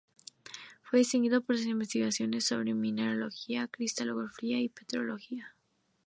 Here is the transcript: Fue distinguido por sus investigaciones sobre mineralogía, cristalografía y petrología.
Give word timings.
Fue 0.81 0.97
distinguido 0.97 1.41
por 1.41 1.55
sus 1.57 1.67
investigaciones 1.67 2.45
sobre 2.45 2.73
mineralogía, 2.73 3.67
cristalografía 3.67 4.59
y 4.59 4.67
petrología. 4.67 5.53